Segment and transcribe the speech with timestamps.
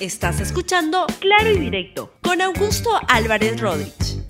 [0.00, 4.22] Estás escuchando Claro y Directo con Augusto Álvarez Rodríguez.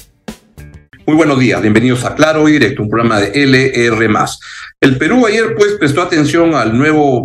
[1.06, 4.08] Muy buenos días, bienvenidos a Claro y Directo, un programa de LR.
[4.80, 7.22] El Perú ayer pues prestó atención al nuevo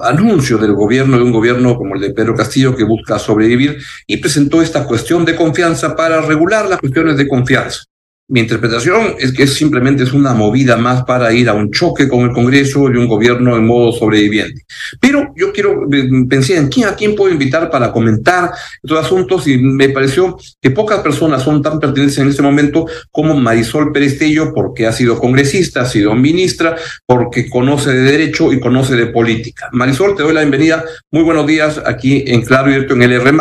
[0.00, 4.16] anuncio del gobierno de un gobierno como el de Pedro Castillo que busca sobrevivir y
[4.16, 7.84] presentó esta cuestión de confianza para regular las cuestiones de confianza.
[8.28, 12.20] Mi interpretación es que simplemente es una movida más para ir a un choque con
[12.20, 14.62] el Congreso y un gobierno en modo sobreviviente.
[15.00, 18.52] Pero yo quiero, eh, pensé en quién, a quién puedo invitar para comentar
[18.82, 23.34] estos asuntos y me pareció que pocas personas son tan pertinentes en este momento como
[23.34, 28.94] Marisol Perestello, porque ha sido congresista, ha sido ministra, porque conoce de derecho y conoce
[28.96, 29.68] de política.
[29.72, 30.84] Marisol, te doy la bienvenida.
[31.10, 33.32] Muy buenos días aquí en Claro y Directo en el R.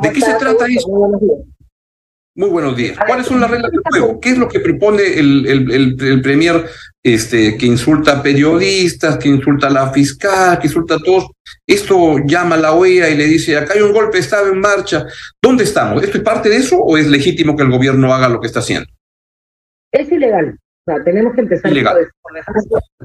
[0.00, 0.88] ¿De qué se trata eso?
[2.36, 2.96] Muy buenos días.
[3.06, 4.20] ¿Cuáles son las reglas del juego?
[4.20, 6.64] ¿Qué es lo que propone el, el, el, Premier
[7.02, 11.26] este, que insulta a periodistas, que insulta a la fiscal, que insulta a todos?
[11.66, 15.06] Esto llama a la OEA y le dice, acá hay un golpe estaba en marcha.
[15.42, 16.04] ¿Dónde estamos?
[16.04, 18.60] ¿Esto es parte de eso o es legítimo que el gobierno haga lo que está
[18.60, 18.88] haciendo?
[19.90, 20.56] Es ilegal.
[20.86, 21.96] O sea, tenemos que empezar por, dejar,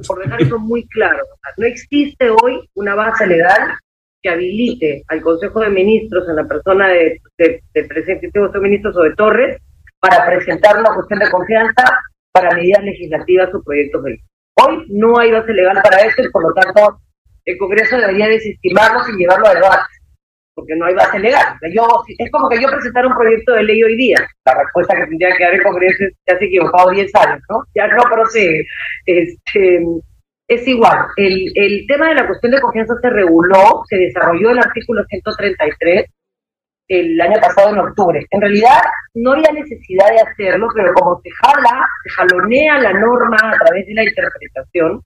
[0.08, 1.23] por dejar eso muy claro.
[1.58, 3.76] no existe hoy una base legal
[4.26, 8.98] que habilite al Consejo de Ministros en la persona de, de, del presidente de Ministros
[8.98, 9.62] o de Torres
[10.00, 12.00] para presentar una cuestión de confianza
[12.31, 14.20] para medidas legislativas o proyectos de ley.
[14.56, 17.00] Hoy no hay base legal para eso y por lo tanto
[17.46, 19.94] el Congreso debería desestimarlo sin llevarlo a debate,
[20.56, 21.59] porque no hay base legal.
[21.72, 21.86] Yo,
[22.18, 24.18] es como que yo presentara un proyecto de ley hoy día.
[24.44, 27.64] La respuesta que tendría que dar el Congreso es ya se equivocado 10 años, ¿no?
[27.76, 28.66] Ya no procede.
[29.06, 29.86] Este,
[30.48, 31.08] es igual.
[31.18, 36.06] El, el tema de la cuestión de confianza se reguló, se desarrolló el artículo 133
[36.88, 38.26] el año pasado en octubre.
[38.30, 38.80] En realidad
[39.16, 43.88] no había necesidad de hacerlo, pero como se jala, se jalonea la norma a través
[43.88, 45.02] de la interpretación,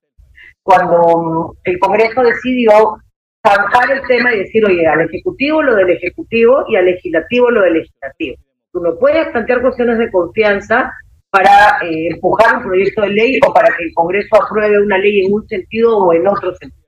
[0.61, 2.97] cuando mm, el Congreso decidió
[3.45, 7.61] zanjar el tema y decir, oye, al Ejecutivo lo del Ejecutivo y al Legislativo lo
[7.61, 8.35] del Legislativo.
[8.71, 10.91] Tú no puedes plantear cuestiones de confianza
[11.29, 15.25] para eh, empujar un proyecto de ley o para que el Congreso apruebe una ley
[15.25, 16.87] en un sentido o en otro sentido.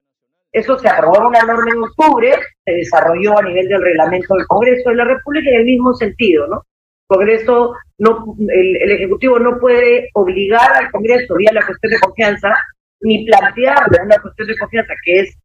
[0.51, 2.33] Eso se aprobó una norma en octubre,
[2.65, 6.47] se desarrolló a nivel del reglamento del Congreso de la República en el mismo sentido,
[6.47, 6.65] ¿no?
[7.07, 12.53] Congreso no, el, Ejecutivo no puede obligar al Congreso vía la cuestión de confianza,
[13.01, 15.37] ni plantearle una cuestión de confianza que es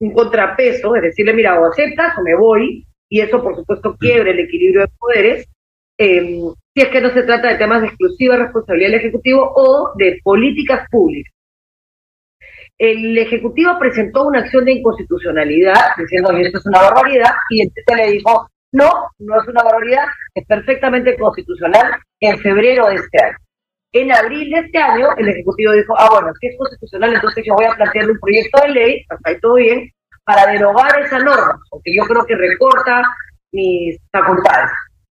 [0.00, 4.32] un contrapeso, es decirle, mira, o aceptas o me voy, y eso por supuesto quiebre
[4.32, 5.48] el equilibrio de poderes,
[5.98, 6.40] eh,
[6.74, 10.18] si es que no se trata de temas de exclusiva responsabilidad del Ejecutivo o de
[10.24, 11.32] políticas públicas.
[12.76, 17.72] El Ejecutivo presentó una acción de inconstitucionalidad diciendo que esto es una barbaridad y el
[17.72, 18.90] TC le dijo, no,
[19.20, 23.36] no es una barbaridad, es perfectamente constitucional en febrero de este año.
[23.92, 27.54] En abril de este año, el Ejecutivo dijo, ah, bueno, si es constitucional, entonces yo
[27.54, 29.88] voy a plantear un proyecto de ley, hasta ahí todo bien,
[30.24, 33.02] para derogar esa norma, porque yo creo que recorta
[33.52, 34.72] mis facultades.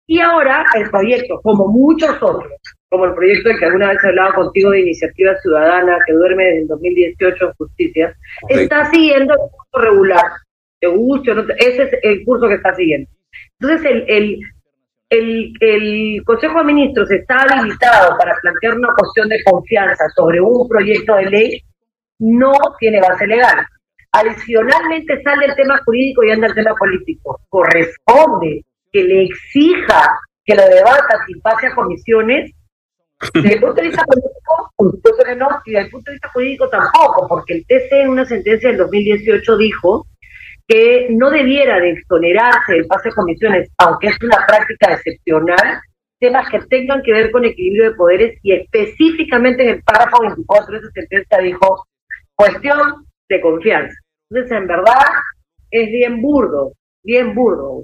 [0.07, 2.51] Y ahora el proyecto, como muchos otros,
[2.89, 6.45] como el proyecto del que alguna vez he hablado contigo de Iniciativa Ciudadana, que duerme
[6.45, 8.15] desde el 2018 en justicia,
[8.49, 10.31] está siguiendo el curso regular.
[10.79, 13.09] Te guste no ese es el curso que está siguiendo.
[13.59, 14.39] Entonces, el, el,
[15.09, 20.67] el, el Consejo de Ministros está habilitado para plantear una cuestión de confianza sobre un
[20.67, 21.61] proyecto de ley,
[22.19, 23.65] no tiene base legal.
[24.11, 27.41] Adicionalmente sale el tema jurídico y anda el tema político.
[27.49, 28.63] Corresponde
[28.95, 32.49] que le exija que lo debata sin pase a comisiones,
[33.33, 36.69] desde el punto de vista político, pues, no, y desde el punto de vista jurídico
[36.69, 40.07] tampoco, porque el TC en una sentencia del 2018 dijo
[40.65, 45.81] que no debiera de exonerarse del pase a comisiones, aunque es una práctica excepcional,
[46.17, 50.71] temas que tengan que ver con equilibrio de poderes y específicamente en el párrafo 24
[50.71, 51.85] de esa sentencia dijo
[52.33, 53.95] cuestión de confianza.
[54.29, 55.03] Entonces, en verdad,
[55.69, 56.71] es bien burdo,
[57.03, 57.83] bien burdo.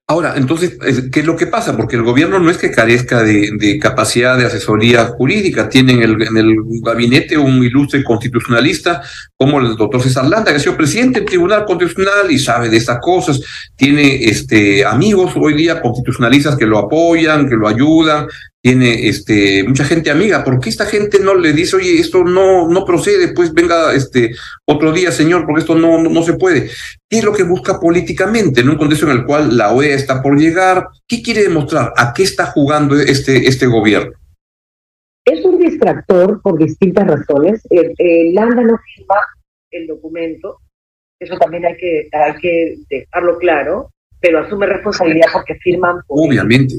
[0.11, 0.77] Ahora, entonces,
[1.09, 1.77] ¿qué es lo que pasa?
[1.77, 6.21] Porque el gobierno no es que carezca de, capacidad de asesoría jurídica, tiene en el,
[6.21, 9.01] en el, gabinete un ilustre constitucionalista
[9.37, 12.75] como el doctor César Landa, que ha sido presidente del Tribunal Constitucional y sabe de
[12.75, 13.39] estas cosas,
[13.77, 18.27] tiene este, amigos hoy día constitucionalistas que lo apoyan, que lo ayudan,
[18.61, 22.67] tiene este mucha gente amiga, ¿por qué esta gente no le dice, oye, esto no,
[22.67, 24.35] no procede, pues venga este
[24.65, 26.69] otro día, señor, porque esto no, no, se puede?
[27.09, 30.21] ¿Qué es lo que busca políticamente en un contexto en el cual la OEA está
[30.21, 30.87] por llegar?
[31.07, 31.93] ¿Qué quiere demostrar?
[31.95, 34.13] ¿A qué está jugando este, este gobierno?
[35.25, 37.61] Es un distractor por distintas razones.
[37.69, 39.15] El, el Landa no firma
[39.71, 40.57] el documento,
[41.19, 46.01] eso también hay que, hay que dejarlo claro, pero asume responsabilidad porque firman.
[46.07, 46.75] Obviamente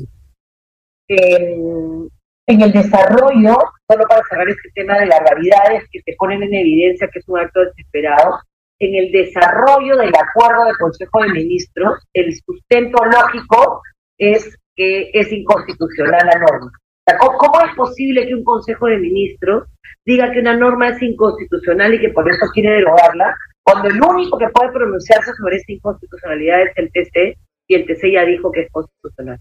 [2.46, 3.56] en el desarrollo,
[3.88, 7.28] solo para cerrar este tema de las gravedades que se ponen en evidencia que es
[7.28, 8.38] un acto desesperado,
[8.82, 13.80] en el desarrollo del acuerdo del Consejo de Ministros, el sustento lógico
[14.18, 16.72] es que es inconstitucional la norma.
[17.20, 19.68] ¿Cómo es posible que un Consejo de Ministros
[20.04, 24.36] diga que una norma es inconstitucional y que por eso quiere derogarla, cuando el único
[24.36, 27.38] que puede pronunciarse sobre esta inconstitucionalidad es el TC
[27.68, 29.38] y el TC ya dijo que es constitucional?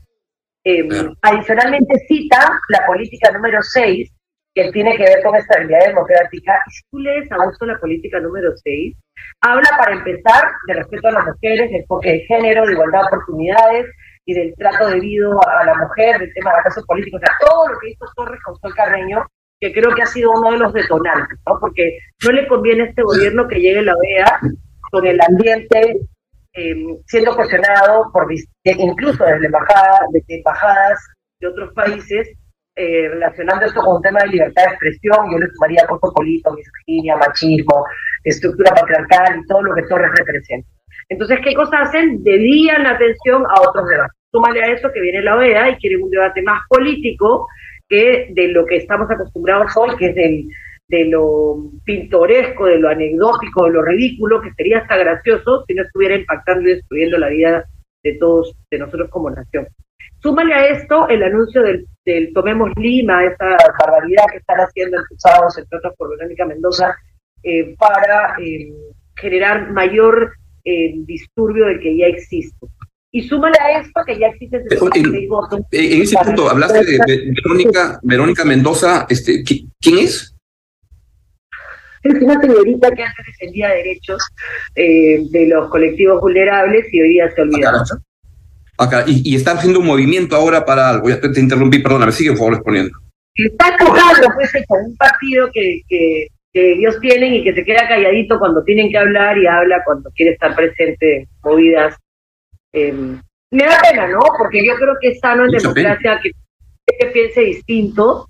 [0.63, 0.87] Eh,
[1.23, 4.11] adicionalmente cita la política número 6,
[4.53, 6.53] que tiene que ver con estabilidad democrática.
[6.67, 8.95] Y si tú lees a gusto la política número 6,
[9.41, 13.07] habla para empezar de respeto a las mujeres, de enfoque de género, de igualdad de
[13.07, 13.85] oportunidades
[14.25, 17.37] y del trato debido a la mujer, del tema de la clase política, o sea,
[17.39, 19.25] todo lo que hizo Torres con Sol Carreño,
[19.59, 21.59] que creo que ha sido uno de los detonantes, ¿no?
[21.59, 24.39] Porque no le conviene a este gobierno que llegue la OEA
[24.91, 25.99] con el ambiente
[26.53, 26.75] eh,
[27.05, 28.27] siendo cuestionado por
[28.65, 30.99] incluso desde embajada, desde embajadas
[31.39, 32.27] de otros países,
[32.75, 37.17] eh, relacionando esto con un tema de libertad de expresión, yo le sumaría polito, misoginia,
[37.17, 37.85] machismo,
[38.23, 40.67] estructura patriarcal y todo lo que Torres representa.
[41.09, 42.23] Entonces, ¿qué cosas hacen?
[42.23, 44.17] Dedían la atención a otros debates.
[44.31, 47.47] Súmale a eso que viene la OEA y quieren un debate más político
[47.89, 50.45] que de lo que estamos acostumbrados hoy, que es del
[50.87, 55.83] de lo pintoresco, de lo anecdótico, de lo ridículo, que sería hasta gracioso si no
[55.83, 57.65] estuviera impactando y destruyendo la vida
[58.03, 59.67] de todos, de nosotros como nación.
[60.21, 61.85] Súmale a esto el anuncio del,
[62.33, 66.95] Tomemos Lima, esa barbaridad que están haciendo impulsados, entre otros por Verónica Mendoza,
[67.43, 68.73] eh, para eh,
[69.15, 70.33] generar mayor
[70.63, 72.67] eh, disturbio del que ya existe.
[73.13, 74.63] Y súmale a esto que ya existe en,
[75.71, 80.33] en, ese punto, hablaste de, Verónica, Verónica Mendoza, este, ¿quién es?
[82.03, 84.25] Es una señorita que antes defendía derechos
[84.75, 87.71] eh, de los colectivos vulnerables y hoy día se olvidó.
[88.77, 91.09] Acá, y, y, está haciendo un movimiento ahora para algo.
[91.09, 92.91] Ya te, te interrumpí, perdóname, sigue por favor exponiendo.
[93.35, 97.87] Está empujando pues, con un partido que, que, que, ellos tienen y que se queda
[97.87, 101.95] calladito cuando tienen que hablar y habla cuando quiere estar presente en movidas.
[102.73, 102.93] Eh,
[103.51, 104.19] me da pena, ¿no?
[104.37, 106.31] Porque yo creo que es sano en democracia que,
[106.99, 108.27] que piense distinto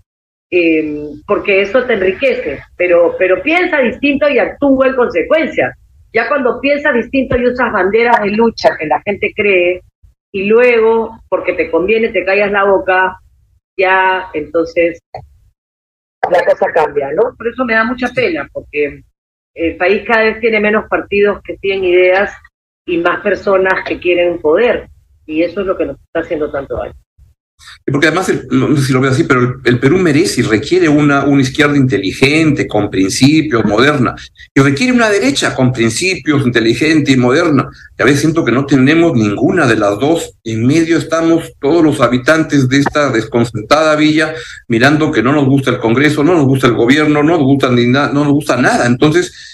[0.54, 5.74] eh, porque eso te enriquece, pero, pero piensa distinto y actúa en consecuencia.
[6.14, 9.82] Ya cuando piensa distinto y usas banderas de lucha que la gente cree,
[10.32, 13.20] y luego, porque te conviene, te callas la boca,
[13.78, 15.00] ya entonces
[16.30, 17.36] la cosa cambia, ¿no?
[17.36, 19.04] Por eso me da mucha pena, porque
[19.54, 22.34] el país cada vez tiene menos partidos que tienen ideas
[22.86, 24.88] y más personas que quieren poder,
[25.26, 26.94] y eso es lo que nos está haciendo tanto daño.
[27.86, 31.26] Porque además, no sé si lo veo así, pero el, Perú merece y requiere una,
[31.26, 34.16] una izquierda inteligente, con principios, moderna,
[34.54, 37.70] y requiere una derecha con principios, inteligente y moderna.
[37.98, 40.34] Y a veces siento que no tenemos ninguna de las dos.
[40.44, 44.34] En medio estamos todos los habitantes de esta desconcentrada villa
[44.68, 47.70] mirando que no nos gusta el Congreso, no nos gusta el gobierno, no nos gusta,
[47.70, 48.86] ni no nos gusta nada.
[48.86, 49.51] Entonces,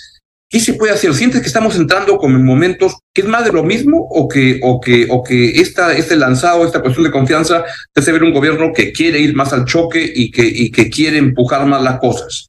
[0.49, 1.13] ¿Qué se puede hacer?
[1.13, 4.61] ¿Sientes que estamos entrando como en momentos que es más de lo mismo o que,
[4.63, 8.33] o que, o que esta, este lanzado, esta cuestión de confianza, te hace ver un
[8.33, 11.99] gobierno que quiere ir más al choque y que, y que quiere empujar más las
[11.99, 12.47] cosas?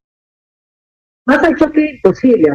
[1.27, 2.49] Más al choque imposible.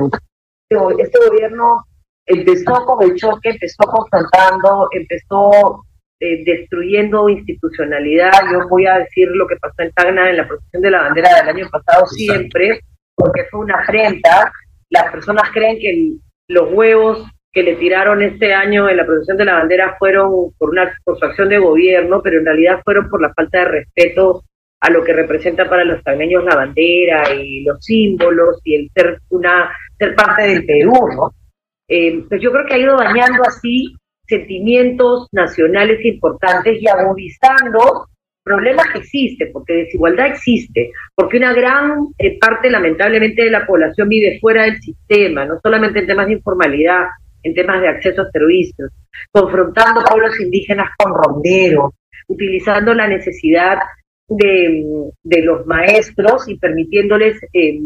[0.98, 1.84] Este gobierno
[2.26, 5.84] empezó con el choque, empezó confrontando, empezó
[6.22, 8.32] eh, destruyendo institucionalidad.
[8.50, 11.36] Yo voy a decir lo que pasó en Tacna en la protección de la bandera
[11.36, 12.80] del año pasado siempre,
[13.14, 14.50] porque fue una afrenta
[14.94, 16.14] las personas creen que
[16.48, 20.70] los huevos que le tiraron este año en la producción de la bandera fueron por
[20.70, 24.44] una por su acción de gobierno, pero en realidad fueron por la falta de respeto
[24.80, 29.20] a lo que representa para los tagneños la bandera y los símbolos y el ser
[29.30, 30.94] una ser parte del Perú.
[31.88, 33.96] Eh, pues yo creo que ha ido dañando así
[34.28, 38.08] sentimientos nacionales importantes y agudizando
[38.44, 44.10] problema que existe, porque desigualdad existe, porque una gran eh, parte lamentablemente de la población
[44.10, 47.06] vive fuera del sistema, no solamente en temas de informalidad,
[47.44, 48.92] en temas de acceso a servicios,
[49.32, 51.92] confrontando pueblos indígenas con ronderos,
[52.28, 53.80] utilizando la necesidad
[54.28, 54.86] de,
[55.24, 57.80] de los maestros y permitiéndoles, eh,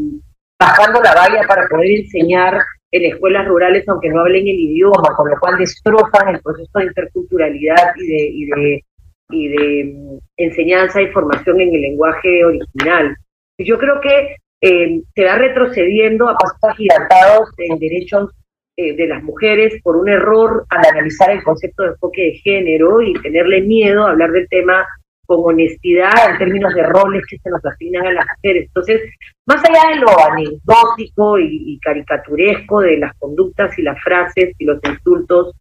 [0.60, 2.60] bajando la valla para poder enseñar
[2.92, 6.86] en escuelas rurales aunque no hablen el idioma, con lo cual destrozan el proceso de
[6.86, 8.84] interculturalidad y de, y de
[9.30, 13.16] y de mm, enseñanza y formación en el lenguaje original.
[13.58, 18.32] Yo creo que eh, se va retrocediendo a pasos agigantados en derechos
[18.76, 23.02] eh, de las mujeres por un error al analizar el concepto de enfoque de género
[23.02, 24.86] y tenerle miedo a hablar del tema
[25.26, 28.68] con honestidad en términos de roles que se nos asignan a las mujeres.
[28.68, 29.02] Entonces,
[29.46, 34.80] más allá de lo anecdótico y caricaturesco de las conductas y las frases y los
[34.86, 35.54] insultos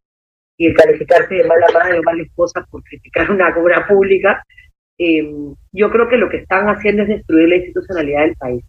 [0.56, 4.42] y el calificarse de mala madre o mala esposa por criticar una obra pública,
[4.98, 5.30] eh,
[5.72, 8.64] yo creo que lo que están haciendo es destruir la institucionalidad del país.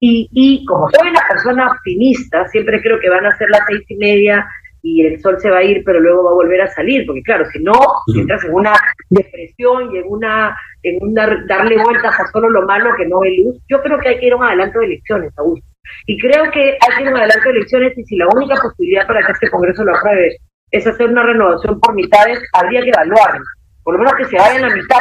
[0.00, 3.82] Y, y como soy una persona optimista, siempre creo que van a ser las seis
[3.88, 4.46] y media
[4.82, 7.22] y el sol se va a ir, pero luego va a volver a salir, porque
[7.22, 7.72] claro, si no,
[8.16, 8.72] entras en una
[9.10, 13.36] depresión y en una, en un darle vueltas a solo lo malo que no ve
[13.44, 15.66] luz, yo creo que hay que ir a un adelanto de elecciones, Augusto.
[16.06, 18.54] Y creo que hay que ir a un adelanto de elecciones y si la única
[18.60, 20.38] posibilidad para que este Congreso lo apruebe
[20.70, 23.44] es hacer una renovación por mitades, habría que evaluarlo.
[23.82, 25.00] Por lo menos que se vayan a mitad,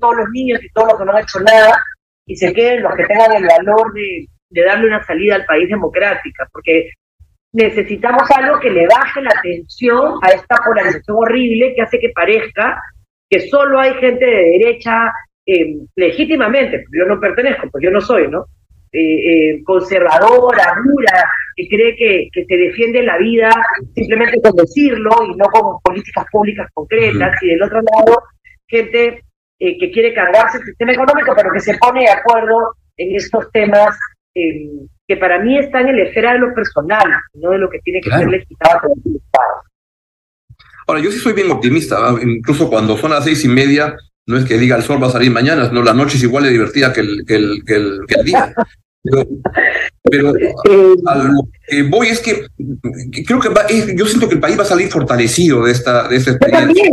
[0.00, 1.82] todos los niños y todos los que no han hecho nada,
[2.26, 5.68] y se queden los que tengan el valor de, de darle una salida al país
[5.68, 6.90] democrática, porque
[7.52, 12.80] necesitamos algo que le baje la tensión a esta polarización horrible que hace que parezca
[13.30, 15.12] que solo hay gente de derecha
[15.46, 18.46] eh, legítimamente, yo no pertenezco, pues yo no soy, ¿no?
[18.92, 23.50] Eh, eh, conservadora, dura, que cree que, que se defiende la vida
[23.94, 28.22] simplemente con decirlo y no con políticas públicas concretas, y del otro lado,
[28.68, 29.22] gente
[29.58, 33.98] que quiere cargarse el sistema económico, pero que se pone de acuerdo en estos temas
[34.34, 38.00] que para mí está en el esfera de lo personal, no de lo que tiene
[38.00, 39.62] que ser legislado por el Estado.
[40.86, 44.44] Ahora, yo sí soy bien optimista, incluso cuando son las seis y media, no es
[44.44, 46.92] que diga el sol va a salir mañana, no, la noche es igual de divertida
[46.92, 47.60] que el, que el,
[48.06, 48.54] que el, día.
[50.02, 50.32] Pero,
[51.06, 52.46] a lo que voy es que
[53.24, 56.32] creo que yo siento que el país va a salir fortalecido de esta, de esta
[56.32, 56.90] experiencia.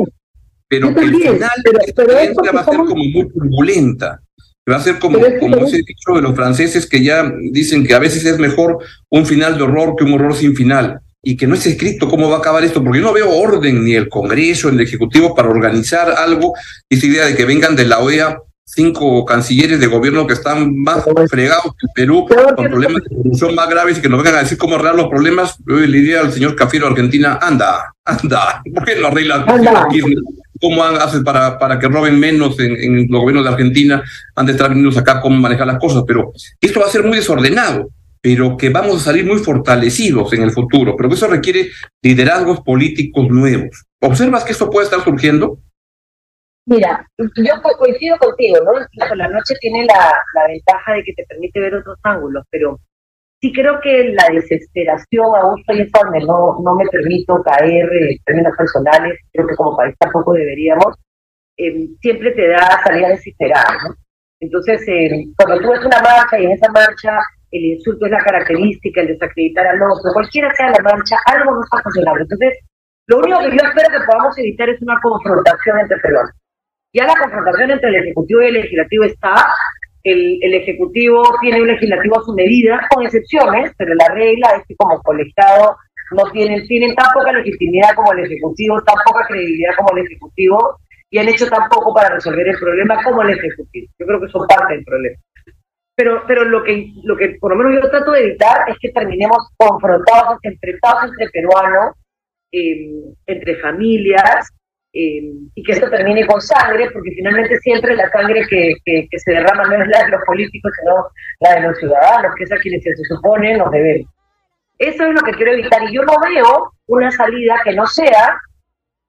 [0.67, 4.21] Pero el final pero, esta experiencia va a ser como muy turbulenta.
[4.69, 7.99] Va a ser como, como ese dicho de los franceses que ya dicen que a
[7.99, 8.77] veces es mejor
[9.09, 12.29] un final de horror que un horror sin final y que no es escrito cómo
[12.29, 15.33] va a acabar esto, porque yo no veo orden ni el Congreso, ni el Ejecutivo
[15.33, 16.53] para organizar algo.
[16.89, 21.03] Esa idea de que vengan de la OEA cinco cancilleres de gobierno que están más
[21.29, 24.57] fregados que Perú, con problemas de corrupción más graves y que nos vengan a decir
[24.57, 28.95] cómo arreglar los problemas, yo le diría al señor Cafiero Argentina, anda, anda, ¿por qué
[28.95, 29.45] no arregla
[30.61, 34.01] ¿Cómo hacen para, para que roben menos en, los gobiernos de Argentina?
[34.33, 37.17] Han de estar venidos acá cómo manejar las cosas, pero esto va a ser muy
[37.17, 37.89] desordenado,
[38.23, 41.67] pero que vamos a salir muy fortalecidos en el futuro, pero que eso requiere
[42.01, 43.83] liderazgos políticos nuevos.
[44.01, 45.59] ¿Observas que esto puede estar surgiendo?
[46.65, 49.15] Mira, yo coincido contigo, ¿no?
[49.15, 52.79] la noche tiene la, la ventaja de que te permite ver otros ángulos, pero
[53.41, 58.17] sí creo que la desesperación aún estoy en donde no, no me permito caer en
[58.23, 60.95] términos personales, creo que como país tampoco deberíamos,
[61.57, 63.95] em, siempre te da salida desesperada, ¿no?
[64.39, 67.19] Entonces, em, cuando tú ves una marcha y en esa marcha
[67.53, 71.61] el insulto es la característica, el desacreditar al otro, cualquiera sea la marcha, algo no
[71.63, 72.21] está funcionando.
[72.21, 72.57] Entonces,
[73.07, 76.31] lo único que yo espero que podamos evitar es una confrontación entre peruanos.
[76.93, 79.35] Ya la confrontación entre el Ejecutivo y el Legislativo está,
[80.03, 84.75] el, Ejecutivo tiene un legislativo a su medida, con excepciones, pero la regla es que
[84.75, 85.77] como colegiado
[86.11, 90.79] no tienen, tienen tan poca legitimidad como el Ejecutivo, tan poca credibilidad como el Ejecutivo,
[91.09, 93.87] y han hecho tan poco para resolver el problema como el Ejecutivo.
[93.99, 95.15] Yo creo que son parte del problema.
[95.95, 98.89] Pero, pero lo que lo que por lo menos yo trato de evitar es que
[98.89, 101.95] terminemos confrontados, enfrentados entre peruanos,
[102.51, 102.89] eh,
[103.27, 104.49] entre familias,
[104.95, 105.23] eh,
[105.55, 109.63] y que esto termine con sangre, porque finalmente siempre la sangre que, que, se derrama
[109.63, 111.07] no es la de los políticos, sino
[111.39, 114.05] la de los ciudadanos, que es a quienes se supone nos deben.
[114.77, 118.37] Eso es lo que quiero evitar, y yo no veo una salida que no sea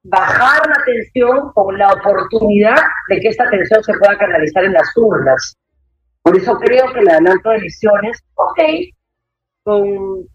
[0.04, 2.76] bajar la tensión con la oportunidad
[3.08, 5.54] de que esta tensión se pueda canalizar en las urnas.
[6.24, 8.58] Por eso creo que el adelanto de elecciones, ok,
[9.62, 10.26] con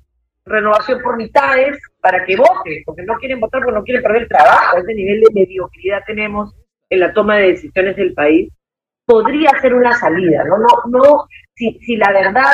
[0.45, 4.29] renovación por mitades para que voten, porque no quieren votar porque no quieren perder el
[4.29, 6.53] trabajo, ese nivel de mediocridad tenemos
[6.91, 8.53] en la toma de decisiones del país,
[9.03, 10.59] podría ser una salida, ¿no?
[10.59, 10.67] No,
[10.99, 12.53] no, si, si la verdad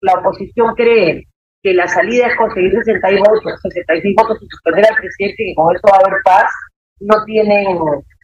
[0.00, 1.26] la oposición cree
[1.64, 5.74] que la salida es conseguir 66 votos, 66 votos y suspender al presidente y con
[5.74, 6.52] eso va a haber paz,
[7.00, 7.66] no tienen,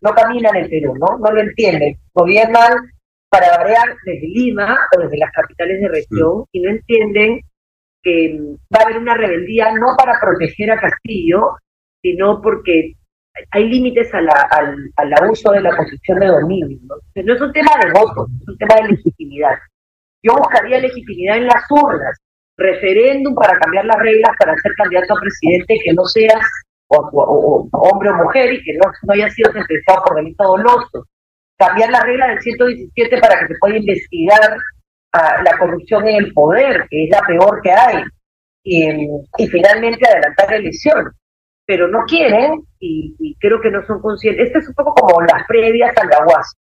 [0.03, 1.19] no caminan en Perú, ¿no?
[1.19, 1.99] No lo entienden.
[2.15, 2.93] Gobiernan
[3.33, 6.45] para variar desde Lima o desde las capitales de región mm.
[6.53, 7.41] y no entienden
[8.03, 8.39] que
[8.75, 11.57] va a haber una rebeldía no para proteger a Castillo,
[12.03, 12.93] sino porque
[13.53, 16.79] hay límites al, al, abuso de la posición de dominio.
[16.83, 17.23] ¿no?
[17.25, 19.57] no es un tema de voto, es un tema de legitimidad.
[20.23, 22.19] Yo buscaría legitimidad en las urnas,
[22.59, 26.45] referéndum para cambiar las reglas para ser candidato a presidente que no seas
[26.89, 31.07] o, hombre o mujer y que no, no haya sido sentenciado por delito doloso.
[31.65, 34.57] Cambiar las reglas del 117 para que se pueda investigar
[35.13, 38.03] la corrupción en el poder, que es la peor que hay,
[38.65, 41.13] y, finalmente adelantar la elección.
[41.65, 44.47] Pero no quieren y, creo que no son conscientes.
[44.47, 46.53] Este es un poco como las previas al Aguas.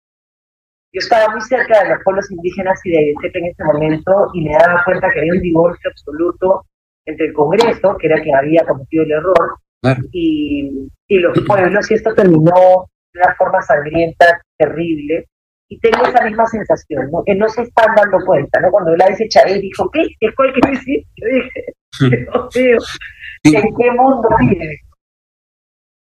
[0.94, 4.54] Yo estaba muy cerca de los pueblos indígenas y de en ese momento y me
[4.54, 6.66] daba cuenta que había un divorcio absoluto
[7.06, 9.58] entre el Congreso, que era quien había cometido el error,
[10.12, 15.28] y, y los pueblos, y esto terminó de una forma sangrienta, terrible,
[15.72, 17.24] y tengo esa misma sensación, ¿no?
[17.26, 18.60] que no se están dando cuenta.
[18.60, 18.70] ¿no?
[18.72, 20.02] Cuando la dice Chael, dijo, ¿qué?
[20.20, 21.06] ¿Qué fue el que dice?
[21.16, 21.66] Yo dije,
[22.00, 22.56] Dios
[23.44, 24.80] mío, ¿en qué mundo vive?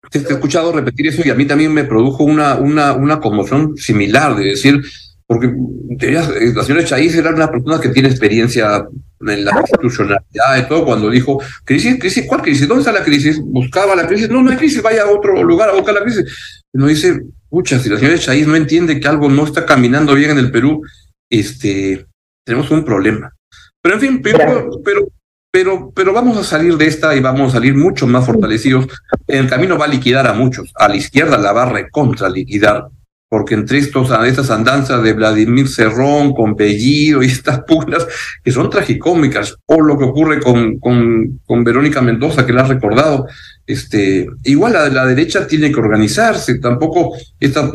[0.09, 3.75] Te he escuchado repetir eso y a mí también me produjo una, una, una conmoción
[3.77, 4.81] similar de decir,
[5.27, 5.53] porque
[5.99, 8.87] la señora Chaiz era una persona que tiene experiencia
[9.21, 12.67] en la institucionalidad y todo, cuando dijo, crisis, crisis, ¿cuál crisis?
[12.67, 13.39] ¿Dónde está la crisis?
[13.39, 16.58] Buscaba la crisis, no, no hay crisis, vaya a otro lugar a buscar la crisis.
[16.73, 20.13] Y nos dice, pucha, si la señora Chaiz no entiende que algo no está caminando
[20.15, 20.81] bien en el Perú,
[21.29, 22.05] este,
[22.45, 23.33] tenemos un problema.
[23.81, 25.07] Pero en fin, pero, pero,
[25.51, 28.87] pero, pero vamos a salir de esta y vamos a salir mucho más fortalecidos.
[29.27, 32.87] El camino va a liquidar a muchos, a la izquierda la va a recontra liquidar,
[33.29, 38.07] porque entre estos, estas andanzas de Vladimir Cerrón con Bellido y estas pugnas
[38.43, 43.27] que son tragicómicas, o lo que ocurre con, con, Verónica Mendoza, que la has recordado,
[43.67, 47.71] este, igual la, la derecha tiene que organizarse, tampoco estas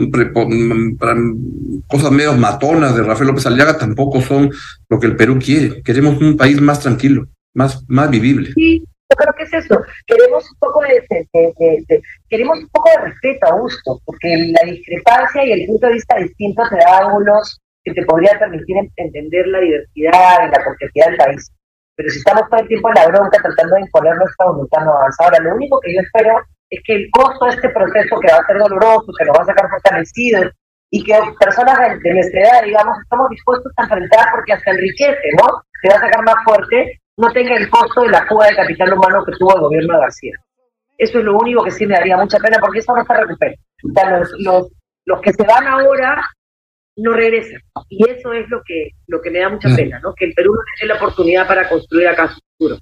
[1.87, 4.50] cosas medio matonas de Rafael López Aliaga tampoco son
[4.88, 8.52] lo que el Perú quiere, queremos un país más tranquilo, más, más vivible.
[8.54, 8.82] Sí
[9.14, 9.80] yo creo que es eso.
[10.06, 15.52] Queremos un poco de, queremos un poco de respeto, a gusto porque la discrepancia y
[15.52, 20.49] el punto de vista distinto te da ángulos que te podría permitir entender la diversidad
[20.49, 21.52] y la complejidad del país.
[21.97, 24.92] Pero si estamos todo el tiempo en la bronca tratando de imponer nuestra voluntad no
[24.94, 25.25] avanza.
[25.25, 26.40] Ahora, lo único que yo espero
[26.71, 29.42] es que el costo de este proceso, que va a ser doloroso, que nos va
[29.42, 30.50] a sacar fortalecidos,
[30.90, 35.62] y que personas de, nuestra edad, digamos, estamos dispuestos a enfrentar porque hasta enriquece, ¿no?
[35.83, 38.92] Se va a sacar más fuerte, no tenga el costo de la fuga de capital
[38.92, 40.33] humano que tuvo el gobierno de García.
[40.99, 43.54] Eso es lo único que sí me daría mucha pena porque eso no se recupera.
[43.83, 44.68] O sea, los, los,
[45.06, 46.23] los que se van ahora
[46.97, 47.61] no regresan.
[47.88, 50.14] Y eso es lo que, lo que me da mucha pena, ¿no?
[50.14, 52.78] Que el Perú no tiene la oportunidad para construir acá su futuro.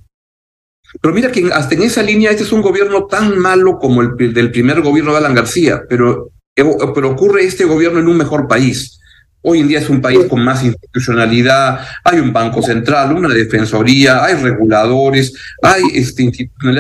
[1.01, 4.17] Pero mira que hasta en esa línea este es un gobierno tan malo como el
[4.17, 9.01] del primer gobierno de Alan García, pero, pero ocurre este gobierno en un mejor país.
[9.43, 14.25] Hoy en día es un país con más institucionalidad, hay un banco central, una defensoría,
[14.25, 16.31] hay reguladores, hay este,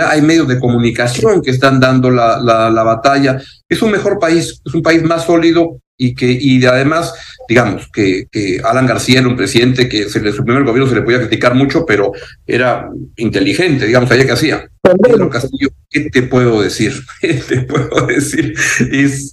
[0.04, 3.40] hay medios de comunicación que están dando la, la, la, batalla.
[3.68, 7.12] Es un mejor país, es un país más sólido y que y además,
[7.48, 10.96] digamos, que, que Alan García era un presidente que se le, su primer gobierno se
[10.96, 12.12] le podía criticar mucho, pero
[12.46, 14.68] era inteligente, digamos, allá que hacía.
[14.82, 16.92] Pedro Castillo, ¿qué te puedo decir?
[17.20, 18.54] ¿Qué te puedo decir?
[18.90, 19.32] Es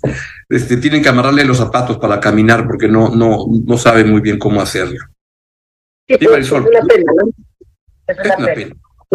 [0.49, 4.39] este, tienen que amarrarle los zapatos para caminar porque no, no, no saben muy bien
[4.39, 4.99] cómo hacerlo.
[6.07, 7.29] es una pena, ¿no?
[8.07, 8.17] Es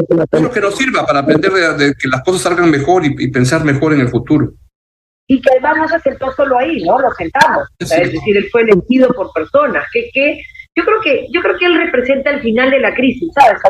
[0.09, 0.51] una, pena.
[0.51, 4.01] que nos sirva para aprender de, que las cosas salgan mejor y, pensar mejor en
[4.01, 4.53] el futuro.
[5.27, 7.01] Y que además no se sentó solo ahí, ¿no?
[7.01, 7.68] Lo sentamos.
[7.79, 9.85] Es decir, él fue elegido por personas.
[9.92, 10.40] Que, que,
[10.77, 13.61] yo creo que, yo creo que él representa el final de la crisis, ¿sabes?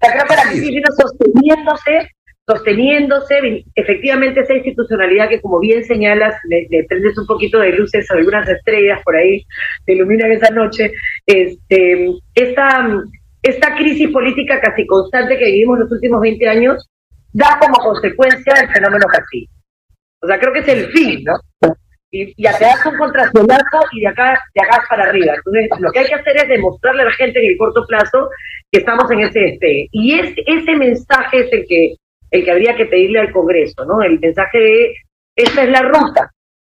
[0.00, 2.10] La la crisis vino sosteniéndose
[2.46, 8.48] sosteniéndose efectivamente esa institucionalidad que como bien señalas, le, prendes un poquito de luces algunas
[8.48, 9.44] estrellas por ahí,
[9.84, 10.92] te iluminan esa noche,
[11.26, 13.02] este, esta,
[13.42, 16.88] esta crisis política casi constante que vivimos los últimos 20 años
[17.32, 19.50] da como consecuencia el fenómeno Castillo.
[20.22, 21.34] O sea, creo que es el fin, ¿no?
[22.12, 25.34] Y, y te das un contrastolazo y de acá, de acá para arriba.
[25.34, 28.30] Entonces, lo que hay que hacer es demostrarle a la gente en el corto plazo
[28.70, 29.88] que estamos en ese este.
[29.90, 31.96] Y es, ese mensaje es el que
[32.30, 34.02] el que habría que pedirle al Congreso, ¿no?
[34.02, 34.94] El mensaje de,
[35.36, 36.30] esta es la ruta,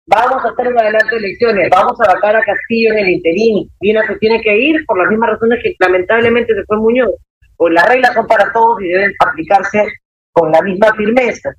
[0.06, 3.68] vamos a hacer un adelanto de elecciones, vamos a vacar a Castillo en el interín,
[3.80, 7.10] Vina se tiene que ir por las mismas razones que lamentablemente se fue Muñoz,
[7.56, 9.84] pues las reglas son para todos y deben aplicarse
[10.32, 11.50] con la misma firmeza.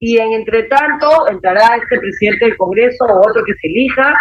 [0.00, 4.14] Y en entre tanto entrará este presidente del Congreso o otro que se elija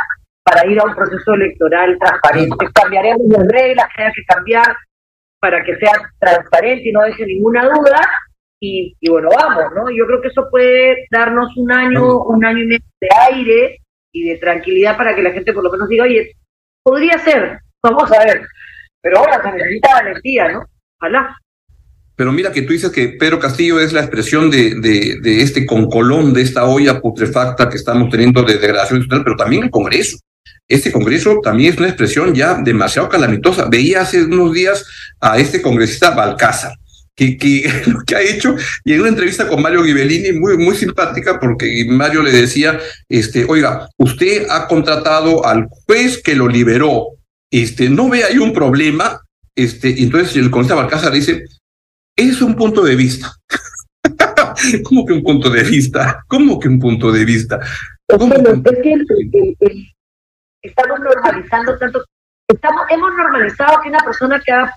[0.44, 2.66] para ir a un proceso electoral transparente.
[2.74, 4.76] Cambiaremos las reglas que haya que cambiar
[5.40, 8.00] para que sea transparente y no deje ninguna duda,
[8.60, 9.90] y, bueno, vamos, ¿no?
[9.90, 13.78] Yo creo que eso puede darnos un año, un año y medio de aire
[14.12, 16.32] y de tranquilidad para que la gente por lo menos diga, oye,
[16.84, 18.42] podría ser, vamos a ver.
[19.02, 20.66] Pero ahora se necesita valentía, ¿no?
[21.00, 21.38] Ojalá.
[22.16, 25.68] Pero mira que tú dices que Pedro Castillo es la expresión de, de, de este
[25.68, 30.18] concolón, de esta olla putrefacta que estamos teniendo de degradación institucional, pero también el Congreso.
[30.68, 33.70] Este Congreso también es una expresión ya demasiado calamitosa.
[33.70, 34.86] Veía hace unos días
[35.22, 36.74] a este congresista Balcázar,
[37.18, 40.76] que, que, lo que ha hecho, y en una entrevista con Mario Ghibellini, muy, muy
[40.76, 47.08] simpática, porque Mario le decía, este, oiga, usted ha contratado al juez que lo liberó,
[47.52, 49.22] este, no ve ahí un problema,
[49.56, 51.44] este, y entonces el congresista Balcázar dice,
[52.16, 53.34] es un punto de vista.
[54.84, 56.24] ¿Cómo que un punto de vista?
[56.28, 57.60] ¿Cómo que un punto de vista?
[58.08, 59.94] Es que,
[60.62, 62.04] estamos normalizando tanto,
[62.48, 64.74] estamos, hemos normalizado que una persona que ha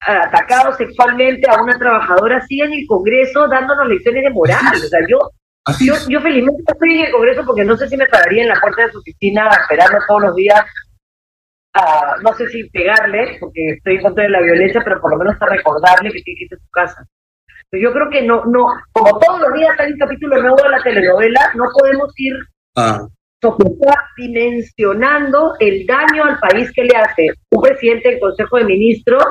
[0.00, 4.74] atacado sexualmente a una trabajadora siga en el Congreso dándonos lecciones de moral.
[4.74, 5.18] O sea, yo,
[5.80, 8.60] yo, yo felizmente estoy en el Congreso porque no sé si me pararía en la
[8.60, 10.64] puerta de su oficina esperando todos los días
[11.74, 15.18] a, no sé si pegarle, porque estoy en contra de la violencia, pero por lo
[15.18, 17.06] menos a recordarle que tiene que irse a su casa.
[17.72, 20.82] yo creo que no, no, como todos los días hay un capítulo nuevo de la
[20.82, 22.34] telenovela, no podemos ir
[22.76, 23.06] ah.
[24.16, 29.26] dimensionando el daño al país que le hace un presidente del Consejo de Ministros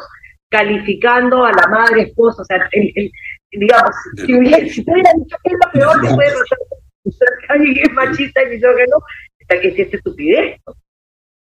[0.49, 3.12] calificando a la madre esposa, o sea, el,
[3.51, 3.91] digamos,
[4.25, 8.43] si, hubiera, si hubiera dicho que es lo peor que puede pasar, alguien es machista
[8.43, 8.97] y misógeno,
[9.39, 10.62] está que es estupidez.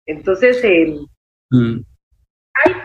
[0.05, 0.95] Entonces, eh,
[1.51, 1.79] mm.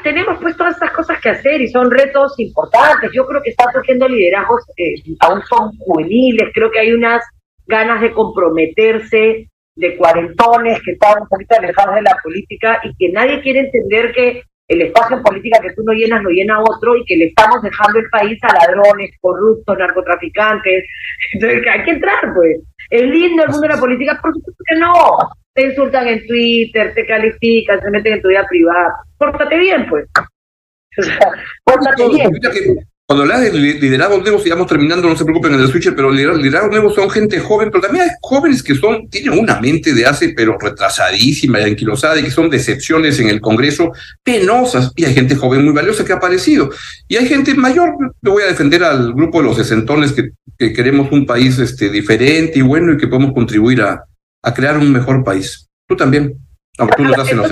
[0.02, 3.10] tenemos pues todas estas cosas que hacer y son retos importantes.
[3.12, 7.22] Yo creo que están surgiendo liderazgos, eh, aún son juveniles, creo que hay unas
[7.66, 13.12] ganas de comprometerse de cuarentones que están un poquito alejados de la política y que
[13.12, 16.96] nadie quiere entender que el espacio en política que tú no llenas lo llena otro
[16.96, 20.84] y que le estamos dejando el país a ladrones, corruptos, narcotraficantes.
[21.34, 22.60] Entonces hay que entrar, pues.
[22.90, 24.18] ¿Es lindo el mundo de la política?
[24.22, 24.92] Por supuesto que no.
[25.54, 28.94] Te insultan en Twitter, te califican, se meten en tu vida privada.
[29.18, 30.06] Pórtate bien, pues.
[30.98, 31.32] O sea,
[31.64, 32.30] pórtate bien.
[33.12, 36.70] Cuando hablas de liderazgos nuevos, sigamos terminando, no se preocupen en el switcher, pero liderazgos
[36.70, 40.30] nuevos son gente joven, pero también hay jóvenes que son, tienen una mente de hace,
[40.30, 45.36] pero retrasadísima y anquilosada, y que son decepciones en el Congreso penosas, y hay gente
[45.36, 46.70] joven muy valiosa que ha aparecido.
[47.06, 47.90] Y hay gente mayor,
[48.22, 51.90] yo voy a defender al grupo de los sesentones que, que queremos un país este,
[51.90, 54.04] diferente y bueno, y que podemos contribuir a,
[54.42, 55.68] a crear un mejor país.
[55.86, 56.34] Tú también.
[56.78, 57.50] Aunque tú no estás en los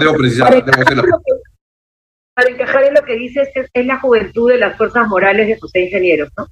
[0.00, 1.02] debo precisar, debo hacer la
[2.34, 5.80] para encajar en lo que dices, es, la juventud de las fuerzas morales de José
[5.80, 6.46] Ingenieros, ¿no?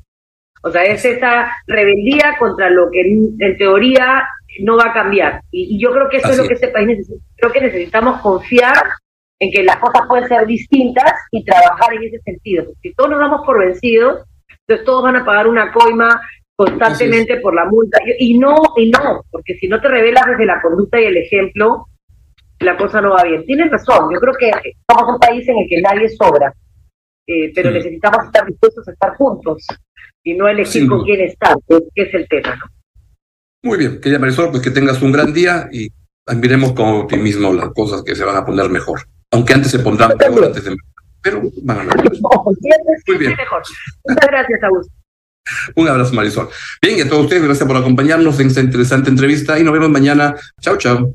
[0.62, 4.28] O sea, es esa rebeldía contra lo que en, teoría
[4.60, 5.40] no va a cambiar.
[5.50, 7.24] Y, yo creo que eso es lo que este país necesita.
[7.36, 8.76] Creo que necesitamos confiar
[9.38, 12.66] en que las cosas pueden ser distintas y trabajar en ese sentido.
[12.82, 14.26] Si todos nos damos por vencidos,
[14.66, 16.20] entonces todos van a pagar una coima
[16.54, 17.98] constantemente por la multa.
[18.18, 21.86] Y no, y no, porque si no te revelas desde la conducta y el ejemplo,
[22.60, 23.44] la cosa no va bien.
[23.44, 24.50] Tienes razón, yo creo que
[24.88, 26.52] somos un país en el que nadie sobra,
[27.26, 29.66] eh, pero necesitamos estar dispuestos a estar juntos
[30.22, 31.56] y no elegir con quién estar,
[31.94, 32.56] que es el tema.
[32.56, 32.66] ¿no?
[33.62, 35.88] Muy bien, querida Marisol, pues que tengas un gran día y
[36.36, 39.00] miremos con optimismo las cosas que se van a poner mejor,
[39.32, 40.76] aunque antes se pondrán peor antes de
[41.22, 42.12] pero van a mejorar.
[43.06, 43.36] Muy bien.
[43.36, 43.62] Mejor.
[44.04, 44.92] Muchas gracias, Augusto.
[45.74, 46.48] Un abrazo, Marisol.
[46.80, 49.90] Bien, y a todos ustedes, gracias por acompañarnos en esta interesante entrevista y nos vemos
[49.90, 50.34] mañana.
[50.60, 51.14] Chao, chao.